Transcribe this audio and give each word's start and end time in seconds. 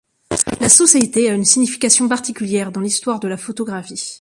La 0.61 0.67
société 0.69 1.29
a 1.29 1.35
une 1.35 1.45
signification 1.45 2.09
particulière 2.09 2.71
dans 2.71 2.81
l'histoire 2.81 3.19
de 3.19 3.27
la 3.27 3.37
photographie. 3.37 4.09